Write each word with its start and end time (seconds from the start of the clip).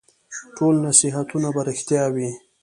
ټول 0.57 0.75
نصیحتونه 0.87 1.47
به 1.55 1.61
رېښتیا 1.67 2.03
وي؟ 2.13 2.27